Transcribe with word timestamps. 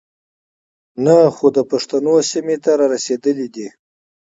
نۀ 1.03 1.17
خو 1.35 1.47
د 1.57 1.59
پښتنو 1.71 2.15
سيمې 2.31 2.57
ته 2.63 2.71
را 2.79 2.85
رسېدلے 2.93 3.47
دے. 3.55 3.67